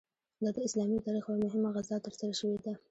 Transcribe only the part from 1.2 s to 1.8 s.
یوه مهمه